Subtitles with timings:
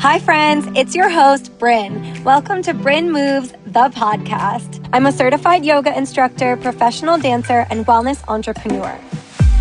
[0.00, 0.66] Hi, friends.
[0.74, 2.24] It's your host, Bryn.
[2.24, 4.88] Welcome to Bryn Moves, the podcast.
[4.94, 8.98] I'm a certified yoga instructor, professional dancer, and wellness entrepreneur.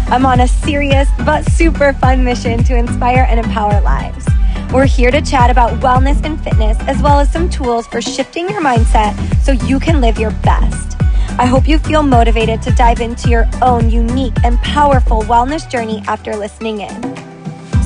[0.07, 4.25] I'm on a serious but super fun mission to inspire and empower lives.
[4.71, 8.48] We're here to chat about wellness and fitness, as well as some tools for shifting
[8.48, 9.14] your mindset
[9.44, 10.96] so you can live your best.
[11.38, 16.02] I hope you feel motivated to dive into your own unique and powerful wellness journey
[16.08, 17.19] after listening in.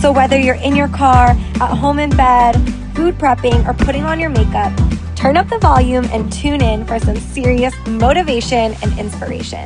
[0.04, 2.56] So, whether you're in your car, at home in bed,
[2.94, 4.78] food prepping, or putting on your makeup,
[5.16, 9.66] turn up the volume and tune in for some serious motivation and inspiration.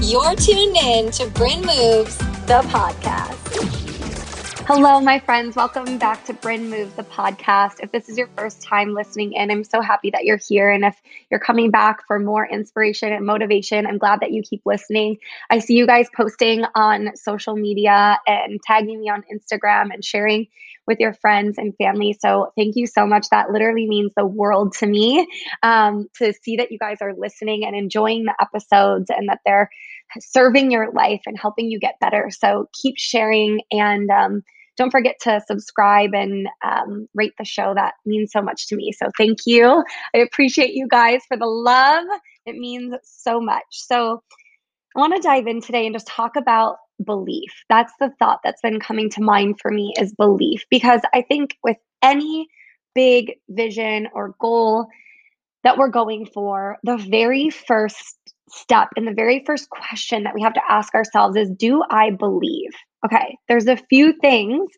[0.00, 3.79] You're tuned in to Bryn Moves, the podcast.
[4.72, 5.56] Hello, my friends.
[5.56, 7.80] Welcome back to Bryn Moves, the podcast.
[7.80, 10.70] If this is your first time listening in, I'm so happy that you're here.
[10.70, 10.94] And if
[11.28, 15.16] you're coming back for more inspiration and motivation, I'm glad that you keep listening.
[15.50, 20.46] I see you guys posting on social media and tagging me on Instagram and sharing
[20.86, 22.16] with your friends and family.
[22.20, 23.28] So thank you so much.
[23.30, 25.26] That literally means the world to me
[25.64, 29.68] um, to see that you guys are listening and enjoying the episodes and that they're
[30.20, 32.30] serving your life and helping you get better.
[32.30, 34.44] So keep sharing and, um,
[34.80, 37.74] don't forget to subscribe and um, rate the show.
[37.74, 38.92] That means so much to me.
[38.92, 39.84] So thank you.
[40.14, 42.04] I appreciate you guys for the love.
[42.46, 43.66] It means so much.
[43.72, 44.22] So
[44.96, 47.52] I want to dive in today and just talk about belief.
[47.68, 51.58] That's the thought that's been coming to mind for me is belief because I think
[51.62, 52.48] with any
[52.94, 54.86] big vision or goal
[55.62, 58.16] that we're going for, the very first
[58.48, 62.12] step and the very first question that we have to ask ourselves is Do I
[62.12, 62.70] believe?
[63.04, 64.70] Okay, there's a few things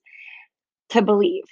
[0.91, 1.45] to believe.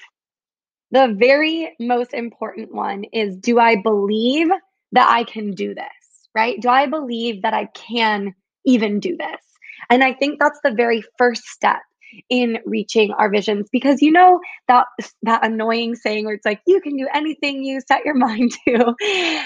[0.92, 4.48] The very most important one is do I believe
[4.92, 6.60] that I can do this, right?
[6.60, 9.40] Do I believe that I can even do this?
[9.88, 11.80] And I think that's the very first step
[12.28, 14.86] in reaching our visions because you know that
[15.22, 18.94] that annoying saying where it's like you can do anything you set your mind to.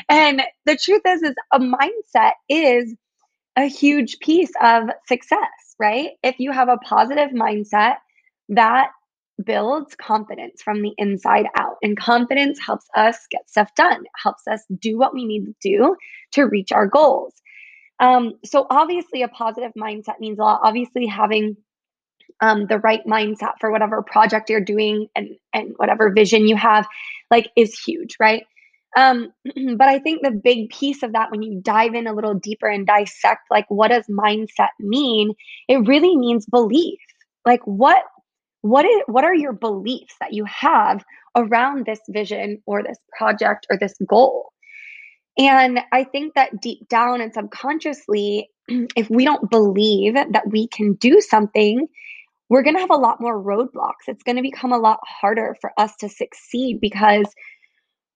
[0.09, 2.95] And the truth is is a mindset is
[3.57, 6.11] a huge piece of success right?
[6.23, 7.97] If you have a positive mindset,
[8.51, 8.91] that
[9.45, 11.77] builds confidence from the inside out.
[11.83, 15.55] And confidence helps us get stuff done, it helps us do what we need to
[15.63, 15.97] do
[16.33, 17.33] to reach our goals.
[18.01, 20.61] Um, so, obviously, a positive mindset means a lot.
[20.63, 21.57] Obviously, having
[22.41, 26.87] um, the right mindset for whatever project you're doing and, and whatever vision you have,
[27.31, 28.45] like, is huge, right?
[28.97, 29.33] Um,
[29.77, 32.69] but I think the big piece of that, when you dive in a little deeper
[32.69, 35.33] and dissect, like, what does mindset mean?
[35.69, 37.01] It really means belief.
[37.47, 38.03] Like, what
[38.63, 41.05] what is what are your beliefs that you have
[41.37, 44.53] around this vision or this project or this goal?
[45.37, 50.95] And I think that deep down and subconsciously, if we don't believe that we can
[50.95, 51.89] do something,
[52.49, 54.07] we're going to have a lot more roadblocks.
[54.07, 57.27] It's going to become a lot harder for us to succeed because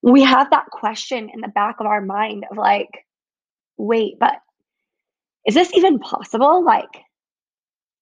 [0.03, 3.07] we have that question in the back of our mind of like,
[3.77, 4.35] wait, but
[5.47, 6.65] is this even possible?
[6.65, 7.05] Like,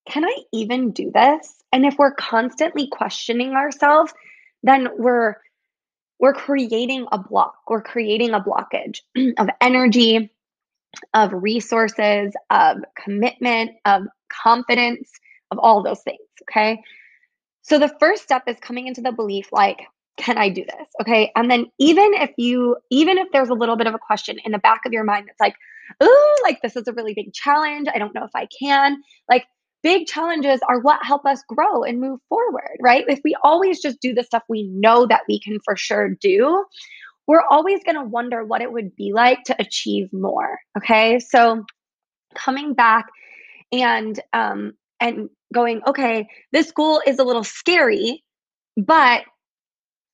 [0.08, 1.54] can I even do this?
[1.72, 4.12] And if we're constantly questioning ourselves,
[4.62, 5.36] then we're
[6.18, 7.56] we're creating a block.
[7.68, 9.00] We're creating a blockage
[9.38, 10.30] of energy,
[11.12, 14.04] of resources, of commitment, of
[14.42, 15.10] confidence,
[15.50, 16.18] of all those things.
[16.50, 16.82] Okay.
[17.62, 19.80] So the first step is coming into the belief like,
[20.16, 20.88] can I do this?
[21.00, 21.30] Okay.
[21.36, 24.52] And then even if you, even if there's a little bit of a question in
[24.52, 25.56] the back of your mind that's like,
[26.00, 27.86] oh, like this is a really big challenge.
[27.92, 29.02] I don't know if I can.
[29.28, 29.44] Like
[29.82, 33.04] big challenges are what help us grow and move forward, right?
[33.08, 36.64] If we always just do the stuff we know that we can for sure do,
[37.26, 40.58] we're always going to wonder what it would be like to achieve more.
[40.78, 41.18] Okay.
[41.18, 41.64] So
[42.34, 43.06] coming back
[43.72, 48.24] and, um, and going, okay, this goal is a little scary,
[48.76, 49.22] but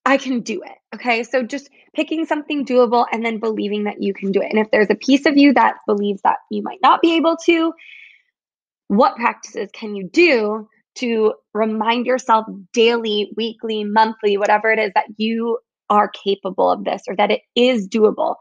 [0.05, 0.77] I can do it.
[0.95, 1.23] Okay.
[1.23, 4.51] So just picking something doable and then believing that you can do it.
[4.51, 7.37] And if there's a piece of you that believes that you might not be able
[7.45, 7.73] to,
[8.89, 15.07] what practices can you do to remind yourself daily, weekly, monthly, whatever it is that
[15.17, 15.59] you
[15.89, 18.37] are capable of this or that it is doable?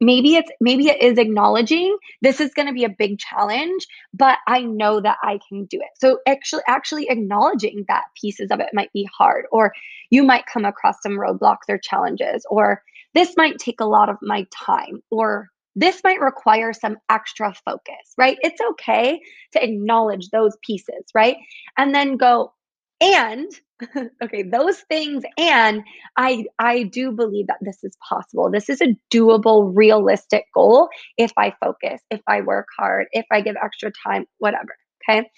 [0.00, 4.38] Maybe it's maybe it is acknowledging this is going to be a big challenge but
[4.46, 5.90] i know that i can do it.
[5.98, 9.72] So actually actually acknowledging that pieces of it might be hard or
[10.10, 12.82] you might come across some roadblocks or challenges or
[13.14, 18.14] this might take a lot of my time or this might require some extra focus
[18.16, 18.38] right?
[18.42, 19.20] It's okay
[19.52, 21.36] to acknowledge those pieces right?
[21.76, 22.52] And then go
[23.00, 23.50] and
[24.22, 25.82] okay those things and
[26.16, 31.32] i i do believe that this is possible this is a doable realistic goal if
[31.36, 34.76] i focus if i work hard if i give extra time whatever
[35.08, 35.28] okay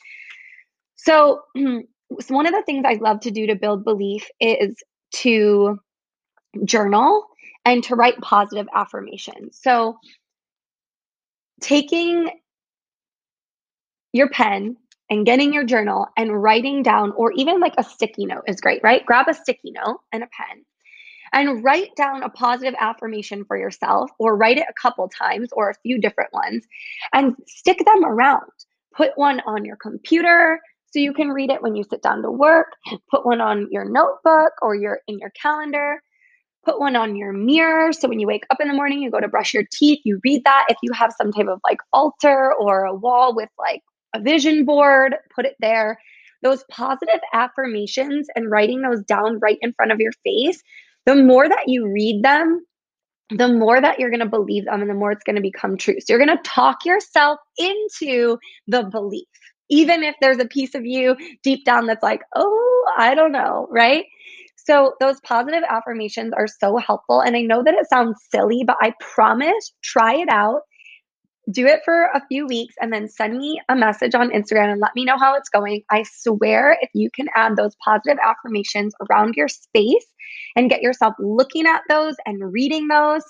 [0.97, 1.43] so
[2.29, 4.75] one of the things I love to do to build belief is
[5.17, 5.79] to
[6.65, 7.27] journal
[7.65, 9.59] and to write positive affirmations.
[9.63, 9.99] So,
[11.61, 12.29] taking
[14.13, 14.77] your pen
[15.11, 18.81] and getting your journal and writing down, or even like a sticky note is great,
[18.83, 19.05] right?
[19.05, 20.65] Grab a sticky note and a pen
[21.33, 25.71] and write down a positive affirmation for yourself, or write it a couple times or
[25.71, 26.65] a few different ones
[27.13, 28.51] and stick them around.
[28.97, 30.61] Put one on your computer
[30.93, 32.73] so you can read it when you sit down to work.
[33.11, 36.03] Put one on your notebook or your in your calendar.
[36.65, 39.21] Put one on your mirror so when you wake up in the morning, you go
[39.21, 40.67] to brush your teeth, you read that.
[40.69, 43.83] If you have some type of like altar or a wall with like
[44.15, 45.99] a vision board, put it there.
[46.43, 50.63] Those positive affirmations and writing those down right in front of your face,
[51.07, 52.65] the more that you read them,
[53.31, 55.77] the more that you're going to believe them and the more it's going to become
[55.77, 56.01] true.
[56.01, 59.29] So you're going to talk yourself into the belief,
[59.69, 63.69] even if there's a piece of you deep down that's like, oh, I don't know,
[63.71, 64.07] right?
[64.57, 67.21] So those positive affirmations are so helpful.
[67.21, 70.63] And I know that it sounds silly, but I promise, try it out
[71.51, 74.81] do it for a few weeks and then send me a message on Instagram and
[74.81, 75.83] let me know how it's going.
[75.91, 80.07] I swear, if you can add those positive affirmations around your space
[80.57, 83.23] and get yourself looking at those and reading those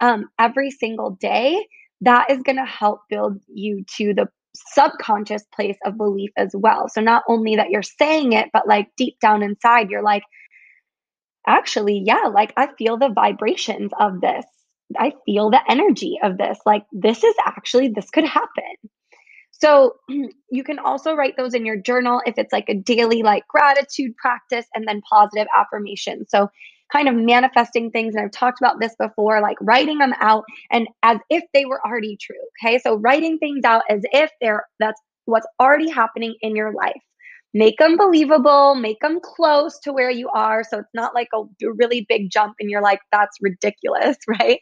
[0.00, 1.66] um, every single day,
[2.00, 6.88] that is going to help build you to the subconscious place of belief as well.
[6.88, 10.22] So, not only that you're saying it, but like deep down inside, you're like,
[11.46, 14.44] actually, yeah, like I feel the vibrations of this.
[14.98, 16.58] I feel the energy of this.
[16.66, 18.74] Like, this is actually, this could happen.
[19.50, 19.96] So,
[20.50, 24.16] you can also write those in your journal if it's like a daily, like gratitude
[24.16, 26.26] practice and then positive affirmation.
[26.28, 26.50] So,
[26.92, 28.14] kind of manifesting things.
[28.14, 31.84] And I've talked about this before, like writing them out and as if they were
[31.86, 32.36] already true.
[32.62, 32.78] Okay.
[32.78, 37.00] So, writing things out as if they're, that's what's already happening in your life
[37.54, 40.64] make them believable, make them close to where you are.
[40.64, 41.42] So it's not like a
[41.76, 44.60] really big jump and you're like, that's ridiculous, right?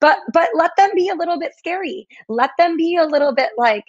[0.00, 2.06] But but let them be a little bit scary.
[2.28, 3.84] Let them be a little bit like,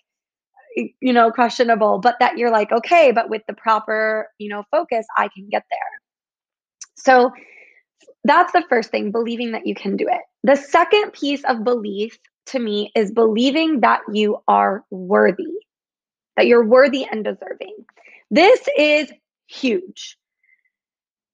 [0.76, 5.06] you know, questionable, but that you're like, okay, but with the proper, you know, focus,
[5.18, 5.80] I can get there.
[6.96, 7.32] So
[8.24, 10.22] that's the first thing, believing that you can do it.
[10.44, 15.54] The second piece of belief to me is believing that you are worthy,
[16.38, 17.76] that you're worthy and deserving.
[18.32, 19.12] This is
[19.48, 20.18] huge.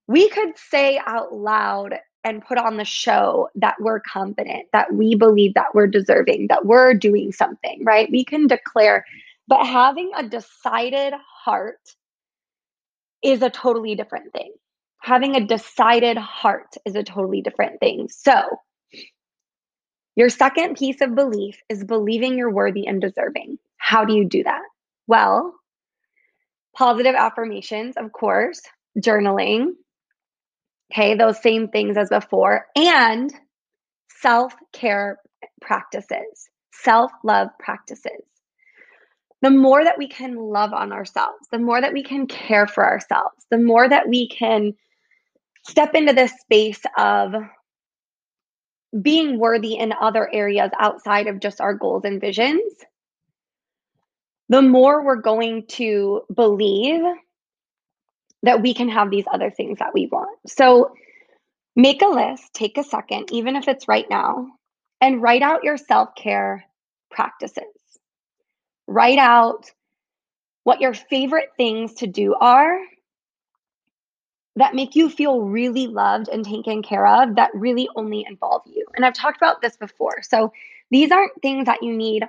[0.08, 1.94] We could say out loud
[2.24, 6.64] and put on the show that we're confident, that we believe that we're deserving, that
[6.64, 8.10] we're doing something, right?
[8.10, 9.04] We can declare,
[9.46, 11.14] but having a decided
[11.44, 11.78] heart
[13.22, 14.52] is a totally different thing.
[15.02, 18.08] Having a decided heart is a totally different thing.
[18.10, 18.42] So,
[20.16, 23.58] your second piece of belief is believing you're worthy and deserving.
[23.76, 24.62] How do you do that?
[25.06, 25.54] Well,
[26.76, 28.60] Positive affirmations, of course,
[29.00, 29.68] journaling.
[30.92, 33.32] Okay, those same things as before, and
[34.20, 35.18] self care
[35.60, 38.22] practices, self love practices.
[39.42, 42.84] The more that we can love on ourselves, the more that we can care for
[42.84, 44.74] ourselves, the more that we can
[45.66, 47.34] step into this space of
[49.02, 52.72] being worthy in other areas outside of just our goals and visions,
[54.48, 57.02] the more we're going to believe
[58.42, 60.38] that we can have these other things that we want.
[60.46, 60.94] So
[61.74, 64.46] make a list, take a second, even if it's right now,
[65.00, 66.64] and write out your self care
[67.10, 67.64] practices.
[68.86, 69.70] Write out
[70.62, 72.78] what your favorite things to do are
[74.56, 78.86] that make you feel really loved and taken care of that really only involve you.
[78.94, 80.22] And I've talked about this before.
[80.22, 80.52] So
[80.90, 82.24] these aren't things that you need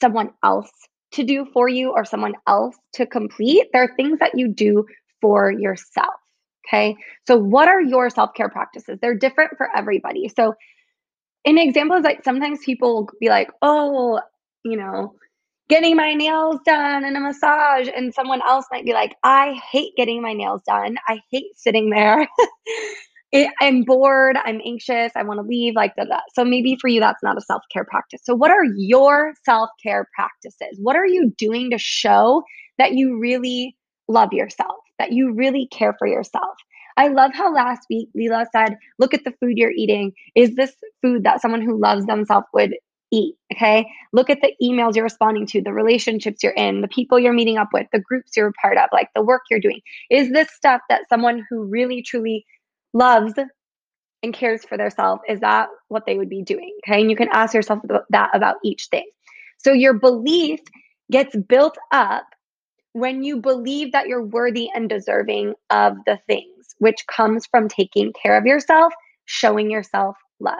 [0.00, 0.70] someone else
[1.12, 3.68] to do for you or someone else to complete.
[3.72, 4.86] There are things that you do
[5.20, 6.14] for yourself.
[6.66, 6.96] Okay.
[7.26, 8.98] So, what are your self care practices?
[9.00, 10.28] They're different for everybody.
[10.28, 10.54] So,
[11.44, 14.20] an example is like sometimes people will be like, oh,
[14.64, 15.14] you know,
[15.68, 17.88] getting my nails done and a massage.
[17.94, 20.96] And someone else might be like, I hate getting my nails done.
[21.08, 22.26] I hate sitting there.
[23.42, 26.22] it, I'm bored, I'm anxious, I want to leave, like that.
[26.34, 28.20] So maybe for you, that's not a self care practice.
[28.24, 30.78] So, what are your self care practices?
[30.78, 32.42] What are you doing to show
[32.78, 33.76] that you really
[34.08, 36.56] love yourself, that you really care for yourself?
[36.96, 40.12] I love how last week Leela said, Look at the food you're eating.
[40.34, 42.74] Is this food that someone who loves themselves would
[43.10, 43.36] eat?
[43.52, 43.86] Okay.
[44.12, 47.58] Look at the emails you're responding to, the relationships you're in, the people you're meeting
[47.58, 49.80] up with, the groups you're a part of, like the work you're doing.
[50.10, 52.44] Is this stuff that someone who really, truly
[52.96, 53.34] loves
[54.22, 56.76] and cares for themselves, is that what they would be doing?
[56.86, 57.00] Okay.
[57.00, 59.06] And you can ask yourself that about each thing.
[59.58, 60.60] So your belief
[61.10, 62.24] gets built up
[62.92, 68.12] when you believe that you're worthy and deserving of the things, which comes from taking
[68.12, 68.92] care of yourself,
[69.26, 70.58] showing yourself love.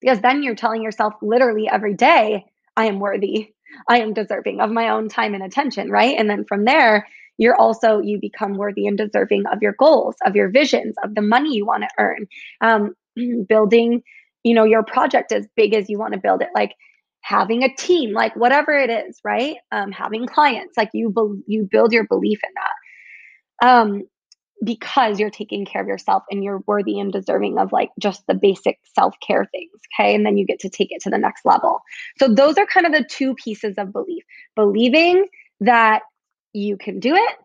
[0.00, 2.44] Because then you're telling yourself literally every day,
[2.76, 3.52] I am worthy.
[3.88, 6.16] I am deserving of my own time and attention, right?
[6.18, 7.06] And then from there,
[7.38, 11.22] you're also, you become worthy and deserving of your goals, of your visions, of the
[11.22, 12.26] money you want to earn,
[12.60, 12.94] um,
[13.48, 14.02] building,
[14.42, 16.48] you know, your project as big as you want to build it.
[16.54, 16.74] Like
[17.20, 19.56] having a team, like whatever it is, right?
[19.72, 23.68] Um, having clients, like you, be- you build your belief in that.
[23.68, 24.02] Um,
[24.64, 28.34] because you're taking care of yourself and you're worthy and deserving of like just the
[28.34, 31.80] basic self-care things okay and then you get to take it to the next level
[32.18, 34.24] so those are kind of the two pieces of belief
[34.54, 35.26] believing
[35.60, 36.02] that
[36.56, 37.36] you can do it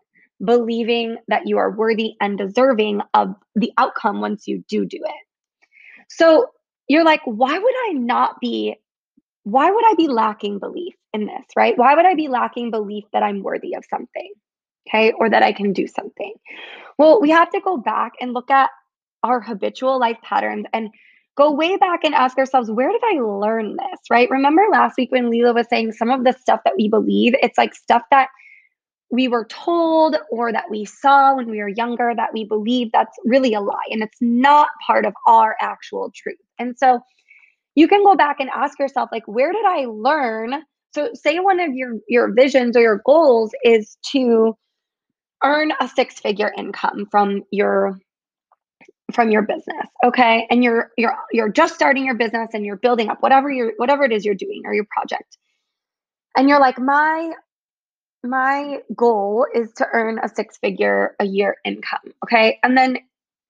[0.44, 5.26] believing that you are worthy and deserving of the outcome once you do do it
[6.08, 6.46] so
[6.88, 8.76] you're like why would i not be
[9.44, 11.76] why would I be lacking belief in this, right?
[11.76, 14.32] Why would I be lacking belief that I'm worthy of something,
[14.88, 16.34] okay, or that I can do something?
[16.98, 18.70] Well, we have to go back and look at
[19.22, 20.90] our habitual life patterns and
[21.36, 24.30] go way back and ask ourselves, where did I learn this, right?
[24.30, 27.58] Remember last week when Lila was saying some of the stuff that we believe, it's
[27.58, 28.28] like stuff that
[29.12, 33.16] we were told or that we saw when we were younger that we believe that's
[33.24, 36.38] really a lie and it's not part of our actual truth.
[36.58, 37.00] And so,
[37.74, 40.62] you can go back and ask yourself like where did i learn?
[40.94, 44.56] So say one of your your visions or your goals is to
[45.42, 47.98] earn a six figure income from your
[49.12, 50.46] from your business okay?
[50.50, 54.04] And you're you're you're just starting your business and you're building up whatever you're whatever
[54.04, 55.38] it is you're doing or your project.
[56.36, 57.32] And you're like my
[58.24, 62.58] my goal is to earn a six figure a year income okay?
[62.62, 62.98] And then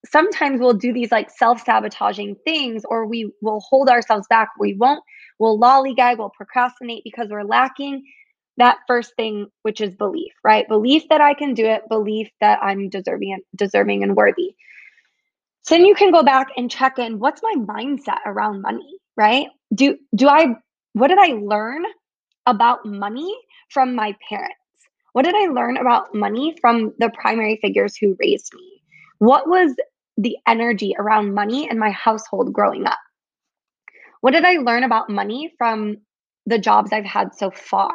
[0.07, 4.49] sometimes we'll do these like self-sabotaging things or we will hold ourselves back.
[4.59, 5.03] We won't.
[5.39, 6.19] We'll lollygag.
[6.19, 8.05] We'll procrastinate because we're lacking
[8.59, 10.69] that first thing which is belief right?
[10.69, 11.89] Belief that i can do it.
[11.89, 14.55] Belief that i'm deserving and deserving and worthy.
[15.63, 19.47] So then you can go back and check in what's my mindset around money right?
[19.75, 20.55] Do do i
[20.93, 21.85] what did i learn
[22.47, 23.35] about money
[23.71, 24.57] from my parents
[25.13, 28.83] what did i learn about money from the primary figures who raised me?
[29.19, 29.75] What was
[30.17, 32.99] the energy around money in my household growing up?
[34.21, 35.97] What did I learn about money from
[36.47, 37.93] the jobs I've had so far?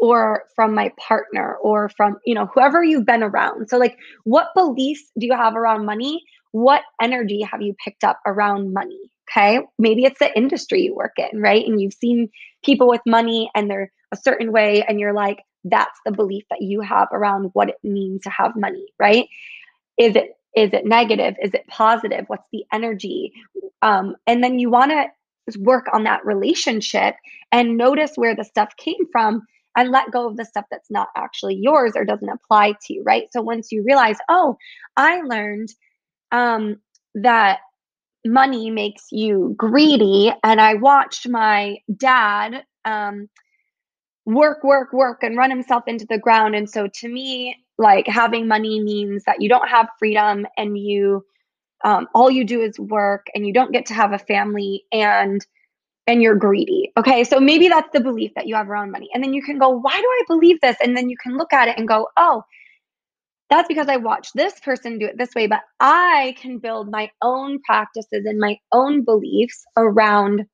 [0.00, 3.68] or from my partner or from you know whoever you've been around?
[3.68, 6.22] So like what beliefs do you have around money?
[6.52, 8.98] What energy have you picked up around money?
[9.30, 11.66] Okay maybe it's the industry you work in right?
[11.66, 12.30] And you've seen
[12.64, 16.62] people with money and they're a certain way and you're like that's the belief that
[16.62, 19.28] you have around what it means to have money right
[19.98, 21.34] is it is it negative?
[21.42, 22.24] Is it positive?
[22.26, 23.32] What's the energy?
[23.82, 25.06] Um, and then you want to
[25.58, 27.14] work on that relationship
[27.52, 29.42] and notice where the stuff came from
[29.76, 33.02] and let go of the stuff that's not actually yours or doesn't apply to you,
[33.04, 33.28] right?
[33.32, 34.56] So once you realize, oh,
[34.96, 35.68] I learned
[36.32, 36.80] um,
[37.14, 37.60] that
[38.26, 43.28] money makes you greedy, and I watched my dad um,
[44.26, 46.54] work, work, work, and run himself into the ground.
[46.54, 51.24] And so to me, like having money means that you don't have freedom and you
[51.82, 55.44] um, all you do is work and you don't get to have a family and
[56.06, 56.92] and you're greedy.
[56.98, 59.08] Okay so maybe that's the belief that you have around money.
[59.14, 60.76] And then you can go why do i believe this?
[60.82, 62.42] And then you can look at it and go oh
[63.48, 65.46] that's because i watched this person do it this way.
[65.46, 70.44] But i can build my own practices and my own beliefs around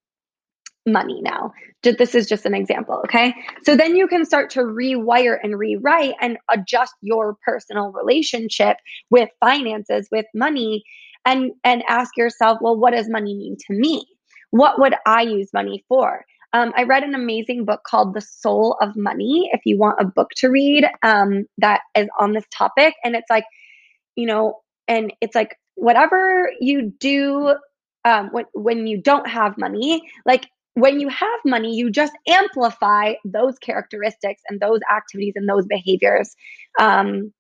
[0.87, 1.53] money now.
[1.83, 3.35] This is just an example, okay?
[3.65, 8.77] So then you can start to rewire and rewrite and adjust your personal relationship
[9.11, 10.85] with finances, with money,
[11.25, 14.07] and and ask yourself, well, what does money mean to me?
[14.51, 16.25] What would I use money for?
[16.53, 19.51] Um, I read an amazing book called The Soul of Money.
[19.53, 23.29] If you want a book to read um, that is on this topic, and it's
[23.29, 23.45] like,
[24.15, 27.57] you know, and it's like whatever you do
[28.05, 33.15] um, when when you don't have money, like when you have money, you just amplify
[33.25, 36.37] those characteristics and those activities and those behaviors
[36.79, 37.33] um,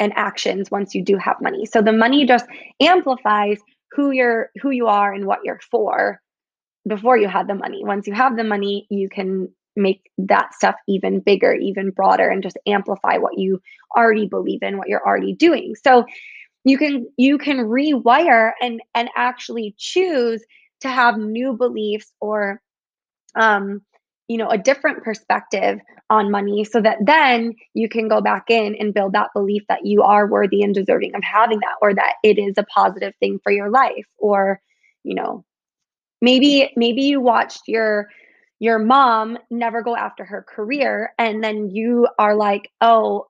[0.00, 1.66] and actions once you do have money.
[1.66, 2.46] So the money just
[2.82, 3.58] amplifies
[3.92, 6.20] who you're who you are and what you're for
[6.86, 7.84] before you had the money.
[7.84, 12.42] Once you have the money, you can make that stuff even bigger, even broader and
[12.42, 13.60] just amplify what you
[13.96, 15.76] already believe in, what you're already doing.
[15.80, 16.06] So
[16.64, 20.42] you can you can rewire and and actually choose
[20.80, 22.60] to have new beliefs or
[23.36, 23.82] um,
[24.28, 25.78] you know a different perspective
[26.10, 29.84] on money so that then you can go back in and build that belief that
[29.84, 33.38] you are worthy and deserving of having that or that it is a positive thing
[33.42, 34.60] for your life or
[35.02, 35.44] you know
[36.20, 38.08] maybe maybe you watched your
[38.60, 43.26] your mom never go after her career and then you are like, "Oh,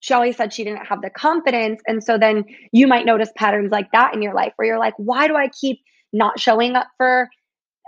[0.00, 3.70] she always said she didn't have the confidence." And so then you might notice patterns
[3.70, 5.80] like that in your life where you're like, "Why do I keep
[6.12, 7.28] not showing up for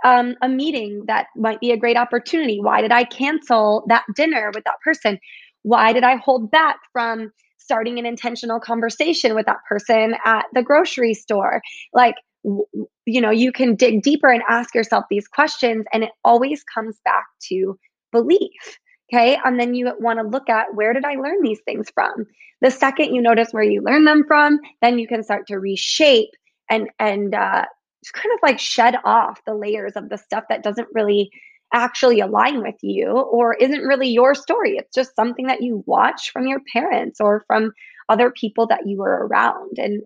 [0.05, 2.59] um, a meeting that might be a great opportunity?
[2.61, 5.19] Why did I cancel that dinner with that person?
[5.63, 10.63] Why did I hold back from starting an intentional conversation with that person at the
[10.63, 11.61] grocery store?
[11.93, 16.63] Like, you know, you can dig deeper and ask yourself these questions, and it always
[16.63, 17.77] comes back to
[18.11, 18.79] belief.
[19.11, 19.37] Okay.
[19.43, 22.25] And then you want to look at where did I learn these things from?
[22.61, 26.29] The second you notice where you learn them from, then you can start to reshape
[26.69, 27.65] and and uh,
[28.07, 31.29] just kind of like shed off the layers of the stuff that doesn't really
[31.73, 34.77] actually align with you or isn't really your story.
[34.77, 37.71] It's just something that you watch from your parents or from
[38.09, 39.77] other people that you were around.
[39.77, 40.03] And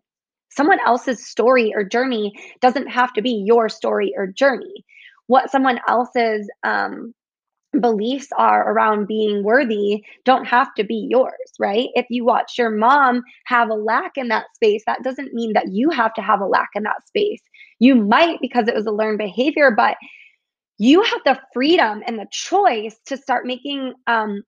[0.50, 4.84] someone else's story or journey doesn't have to be your story or journey.
[5.28, 7.14] What someone else's um,
[7.80, 11.90] beliefs are around being worthy don't have to be yours, right?
[11.96, 15.72] If you watch your mom have a lack in that space, that doesn't mean that
[15.72, 17.42] you have to have a lack in that space.
[17.80, 19.96] You might because it was a learned behavior, but
[20.78, 24.42] you have the freedom and the choice to start making um,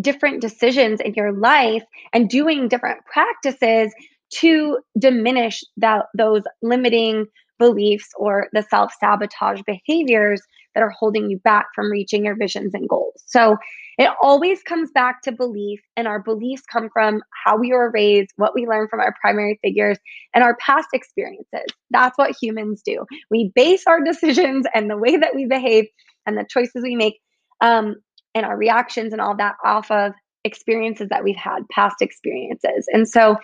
[0.00, 1.82] different decisions in your life
[2.12, 3.92] and doing different practices
[4.30, 7.26] to diminish that those limiting
[7.58, 10.40] beliefs or the self sabotage behaviors
[10.78, 13.20] that are holding you back from reaching your visions and goals.
[13.26, 13.56] So
[13.98, 18.30] it always comes back to belief, and our beliefs come from how we were raised,
[18.36, 19.98] what we learned from our primary figures,
[20.34, 21.66] and our past experiences.
[21.90, 23.04] That's what humans do.
[23.28, 25.86] We base our decisions and the way that we behave
[26.26, 27.18] and the choices we make
[27.60, 27.96] um,
[28.36, 30.12] and our reactions and all that off of
[30.44, 32.86] experiences that we've had, past experiences.
[32.92, 33.36] And so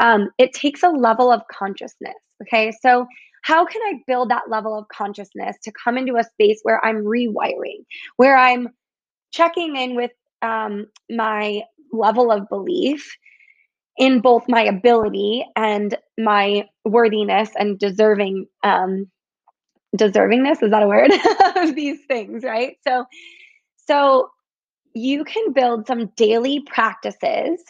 [0.00, 2.14] um, it takes a level of consciousness.
[2.42, 2.72] Okay.
[2.82, 3.06] So
[3.42, 7.04] how can I build that level of consciousness to come into a space where I'm
[7.04, 7.84] rewiring,
[8.16, 8.68] where I'm
[9.32, 10.10] checking in with
[10.42, 13.10] um, my level of belief
[13.96, 19.10] in both my ability and my worthiness and deserving um,
[19.96, 20.62] deservingness?
[20.62, 21.10] Is that a word?
[21.56, 22.76] Of these things right?
[22.86, 23.04] So
[23.76, 24.30] so
[24.94, 27.62] you can build some daily practices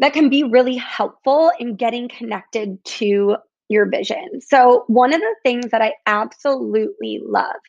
[0.00, 3.36] that can be really helpful in getting connected to
[3.72, 4.40] your vision.
[4.40, 7.60] So, one of the things that I absolutely love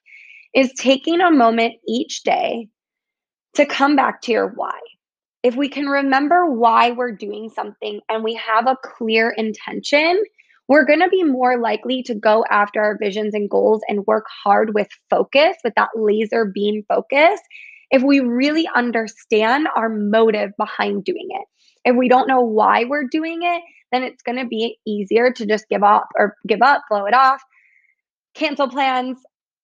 [0.53, 2.67] is taking a moment each day
[3.55, 4.79] to come back to your why.
[5.41, 10.23] If we can remember why we're doing something and we have a clear intention,
[10.67, 14.25] we're going to be more likely to go after our visions and goals and work
[14.43, 17.39] hard with focus, with that laser beam focus,
[17.91, 21.45] if we really understand our motive behind doing it.
[21.85, 23.61] If we don't know why we're doing it,
[23.93, 27.13] then it's going to be easier to just give up or give up, blow it
[27.13, 27.41] off,
[28.34, 29.17] cancel plans,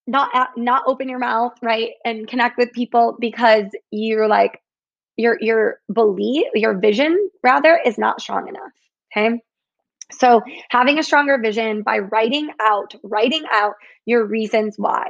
[0.07, 1.91] not not open your mouth, right?
[2.05, 4.61] And connect with people because you're like
[5.17, 8.71] your your belief, your vision rather is not strong enough,
[9.11, 9.39] okay?
[10.11, 13.73] So, having a stronger vision by writing out, writing out
[14.05, 15.05] your reasons why.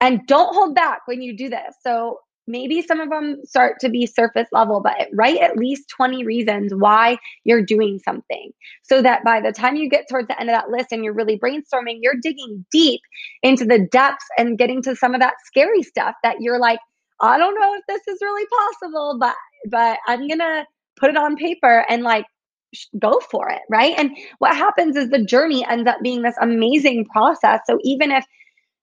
[0.00, 1.74] And don't hold back when you do this.
[1.82, 6.24] So, maybe some of them start to be surface level, but write at least 20
[6.24, 8.50] reasons why you're doing something
[8.82, 11.14] so that by the time you get towards the end of that list and you're
[11.14, 13.00] really brainstorming, you're digging deep
[13.42, 16.80] into the depths and getting to some of that scary stuff that you're like,
[17.20, 19.36] I don't know if this is really possible, but
[19.70, 20.64] but I'm going to
[20.98, 22.26] put it on paper and like
[22.98, 23.94] go for it, right?
[23.96, 27.60] And what happens is the journey ends up being this amazing process.
[27.66, 28.24] So even if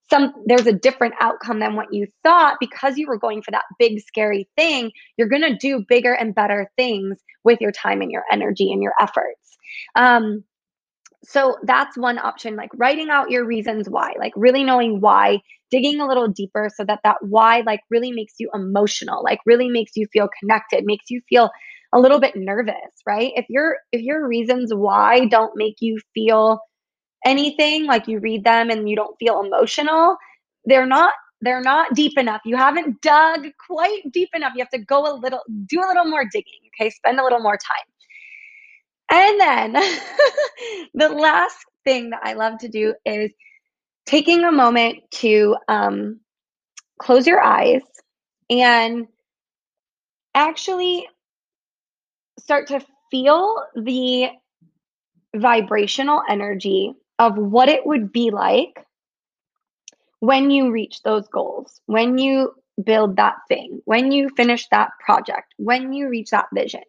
[0.10, 2.58] some there's a different outcome than what you thought.
[2.60, 6.36] Because you were going for that big scary thing you're going to do bigger and
[6.36, 9.58] better things with your time and your energy and your efforts.
[9.96, 10.44] Um,
[11.24, 16.00] so that's one option like writing out your reasons why like really knowing why digging
[16.00, 19.92] a little deeper so that that why like really makes you emotional like really makes
[19.96, 21.50] you feel connected makes you feel
[21.94, 23.32] a little bit nervous right?
[23.36, 26.60] If your if your reasons why don't make you feel
[27.26, 30.18] anything, like you read them and you don't feel emotional,
[30.66, 32.42] they're not they're not deep enough.
[32.44, 34.54] You haven't dug quite deep enough.
[34.56, 36.90] You have to go a little do a little more digging, okay?
[36.90, 37.86] Spend a little more time.
[39.12, 39.74] And then
[40.94, 43.32] the last thing that I love to do is
[44.06, 46.20] taking a moment to um,
[47.00, 47.82] close your eyes
[48.50, 49.08] and
[50.36, 51.08] actually
[52.40, 54.30] start to feel the
[55.36, 58.86] vibrational energy of what it would be like
[60.20, 62.54] when you reach those goals, when you
[62.84, 66.82] build that thing, when you finish that project, when you reach that vision.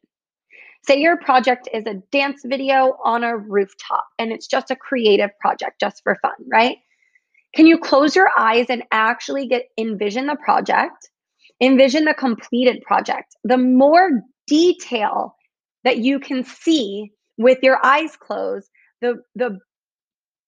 [0.87, 5.31] Say your project is a dance video on a rooftop and it's just a creative
[5.39, 6.79] project just for fun, right?
[7.55, 11.11] Can you close your eyes and actually get envision the project?
[11.61, 13.37] Envision the completed project.
[13.45, 15.37] The more detail
[15.85, 18.71] that you can see with your eyes closed,
[19.03, 19.59] the the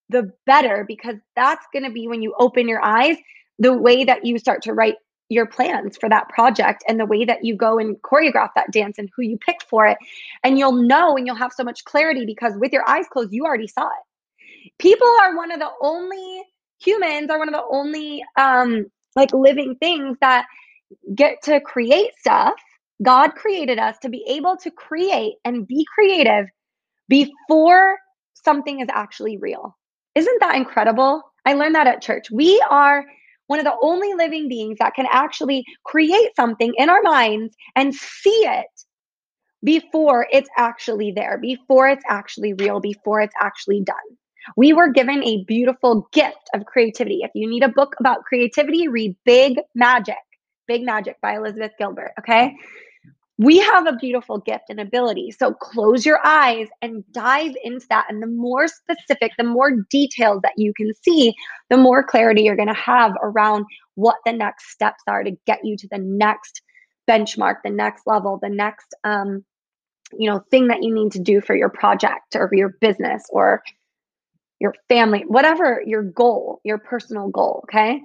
[0.09, 3.17] the better because that's going to be when you open your eyes,
[3.59, 4.95] the way that you start to write
[5.29, 8.97] your plans for that project and the way that you go and choreograph that dance
[8.97, 9.97] and who you pick for it.
[10.43, 13.45] And you'll know and you'll have so much clarity because with your eyes closed, you
[13.45, 14.71] already saw it.
[14.77, 16.43] People are one of the only
[16.79, 18.85] humans are one of the only um
[19.15, 20.45] like living things that
[21.15, 22.53] get to create stuff.
[23.01, 26.47] God created us to be able to create and be creative
[27.09, 27.97] before
[28.33, 29.77] something is actually real.
[30.15, 31.23] Isn't that incredible?
[31.45, 32.29] I learned that at church.
[32.31, 33.05] We are
[33.47, 37.93] one of the only living beings that can actually create something in our minds and
[37.93, 38.67] see it
[39.63, 43.95] before it's actually there, before it's actually real, before it's actually done.
[44.57, 47.19] We were given a beautiful gift of creativity.
[47.23, 50.15] If you need a book about creativity, read Big Magic.
[50.67, 52.55] Big Magic by Elizabeth Gilbert, okay?
[53.39, 55.31] We have a beautiful gift and ability.
[55.31, 58.05] So close your eyes and dive into that.
[58.07, 61.33] And the more specific, the more details that you can see,
[61.69, 63.65] the more clarity you're going to have around
[63.95, 66.61] what the next steps are to get you to the next
[67.09, 69.43] benchmark, the next level, the next, um,
[70.17, 73.63] you know, thing that you need to do for your project or your business or
[74.59, 77.65] your family, whatever your goal, your personal goal.
[77.67, 77.99] Okay.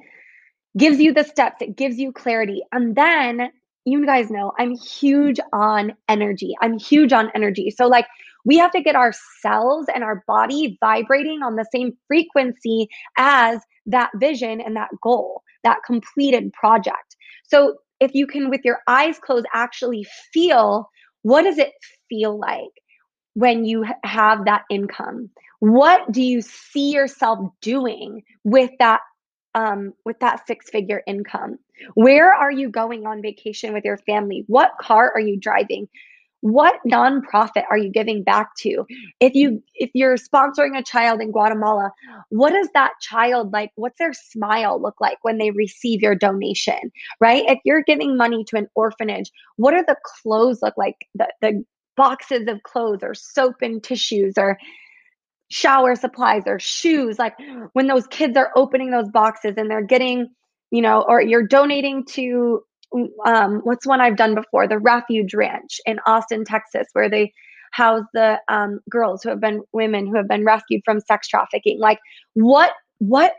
[0.77, 2.62] Gives you the steps, it gives you clarity.
[2.73, 3.51] And then
[3.90, 6.55] you guys know I'm huge on energy.
[6.61, 7.70] I'm huge on energy.
[7.70, 8.07] So, like,
[8.44, 13.61] we have to get our cells and our body vibrating on the same frequency as
[13.87, 17.16] that vision and that goal, that completed project.
[17.44, 20.88] So, if you can, with your eyes closed, actually feel
[21.22, 21.72] what does it
[22.09, 22.70] feel like
[23.35, 25.31] when you have that income?
[25.61, 29.01] What do you see yourself doing with that
[29.59, 31.59] um, with that six figure income?
[31.94, 34.44] Where are you going on vacation with your family?
[34.47, 35.88] What car are you driving?
[36.40, 38.85] What nonprofit are you giving back to?
[39.18, 41.90] If you if you're sponsoring a child in Guatemala,
[42.29, 43.73] what does that child like?
[43.75, 46.92] What's their smile look like when they receive your donation?
[47.21, 47.42] Right?
[47.49, 50.97] If you're giving money to an orphanage, what are the clothes look like?
[51.16, 51.64] The the
[51.97, 54.57] boxes of clothes or soap and tissues or
[55.51, 57.35] shower supplies or shoes like
[57.73, 60.29] when those kids are opening those boxes and they're getting
[60.71, 62.63] you know or you're donating to
[63.25, 64.67] um, what's one i've done before?
[64.67, 67.33] The refuge ranch in austin texas where they
[67.73, 71.79] house the um, girls who have been women who have been rescued from sex trafficking.
[71.79, 71.99] Like
[72.35, 73.33] what what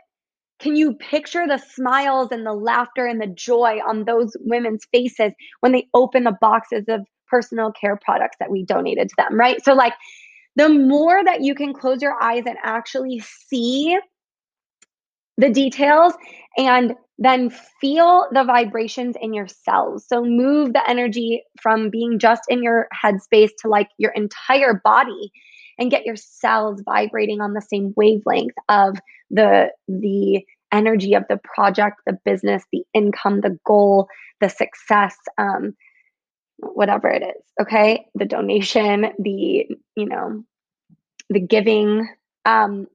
[0.58, 5.32] can you picture the smiles and the laughter and the joy on those women's faces
[5.60, 9.64] when they open the boxes of personal care products that we donated to them right?
[9.64, 9.94] So like
[10.60, 13.18] the more that you can close your eyes and actually
[13.48, 13.98] see
[15.38, 16.12] the details
[16.58, 17.48] and then
[17.80, 20.04] feel the vibrations in your cells.
[20.06, 25.32] So move the energy from being just in your headspace to like your entire body
[25.78, 28.98] and get your cells vibrating on the same wavelength of
[29.30, 34.08] the the energy of the project, the business, the income, the goal,
[34.42, 35.74] the success, um,
[36.58, 37.42] whatever it is.
[37.62, 40.44] Okay, the donation, the you know,
[41.30, 42.06] the giving.
[42.44, 42.86] Um,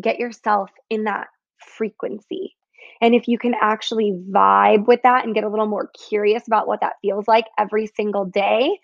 [0.00, 2.54] get yourself in that frequency.
[3.00, 6.66] And if you can actually vibe with that and get a little more curious about
[6.66, 8.78] what that feels like every single day,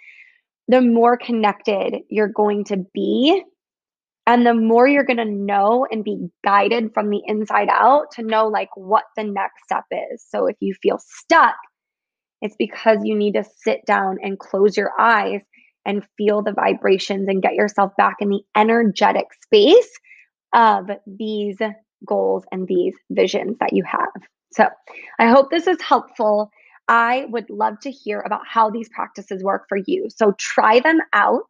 [0.68, 3.42] the more connected you're going to be.
[4.26, 8.22] And the more you're going to know and be guided from the inside out to
[8.22, 10.24] know like what the next step is.
[10.28, 11.56] So if you feel stuck,
[12.40, 15.40] it's because you need to sit down and close your eyes
[15.84, 19.90] and feel the vibrations and get yourself back in the energetic space
[20.54, 21.56] of these
[22.06, 24.10] goals and these visions that you have.
[24.52, 24.68] So
[25.18, 26.50] I hope this is helpful.
[26.88, 30.08] I would love to hear about how these practices work for you.
[30.14, 31.48] So try them out.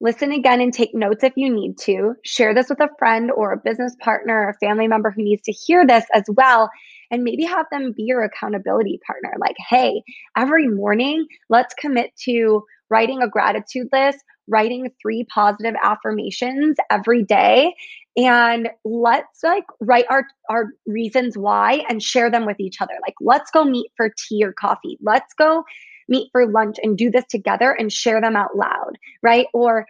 [0.00, 2.14] Listen again and take notes if you need to.
[2.24, 5.42] Share this with a friend or a business partner or a family member who needs
[5.42, 6.68] to hear this as well.
[7.12, 9.34] And maybe have them be your accountability partner.
[9.38, 10.02] Like, hey,
[10.36, 17.74] every morning, let's commit to writing a gratitude list, writing three positive affirmations every day.
[18.16, 22.94] And let's like write our our reasons why and share them with each other.
[23.02, 24.98] Like let's go meet for tea or coffee.
[25.00, 25.64] Let's go
[26.08, 29.46] meet for lunch and do this together and share them out loud right?
[29.54, 29.86] Or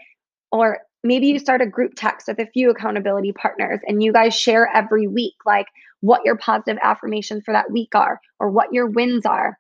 [0.51, 4.35] or maybe you start a group text with a few accountability partners and you guys
[4.35, 5.67] share every week like
[6.01, 9.59] what your positive affirmations for that week are or what your wins are.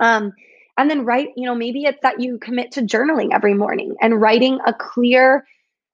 [0.00, 0.32] Um
[0.76, 4.20] and then write you know maybe it's that you commit to journaling every morning and
[4.20, 5.44] writing a clear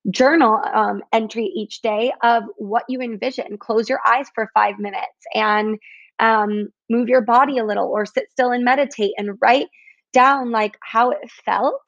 [0.09, 3.59] journal um, entry each day of what you envision.
[3.59, 5.79] Close your eyes for five minutes and
[6.19, 9.69] um, move your body a little or sit still and meditate and write
[10.13, 11.83] down like how it felt,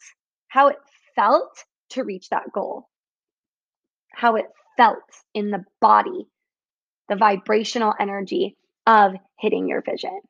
[0.48, 0.76] how it
[1.14, 2.88] felt to reach that goal,
[4.12, 4.98] how it felt
[5.34, 6.26] in the body,
[7.08, 10.20] the vibrational energy of hitting your vision.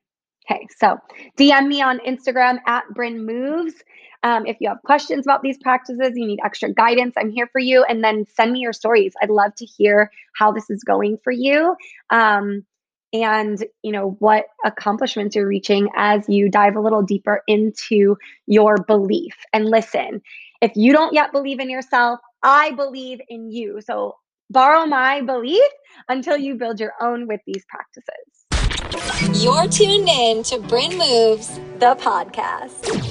[0.50, 0.96] Okay, so
[1.38, 3.74] DM me on Instagram at Bryn Moves.
[4.24, 7.60] Um, if you have questions about these practices, you need extra guidance, I'm here for
[7.60, 7.84] you.
[7.88, 9.14] And then send me your stories.
[9.22, 11.76] I'd love to hear how this is going for you.
[12.10, 12.64] Um,
[13.12, 18.76] and you know what accomplishments you're reaching as you dive a little deeper into your
[18.86, 20.22] belief and listen
[20.60, 24.16] if you don't yet believe in yourself i believe in you so
[24.50, 25.70] borrow my belief
[26.08, 28.41] until you build your own with these practices
[29.34, 33.01] you're tuned in to Bryn Moves, the podcast.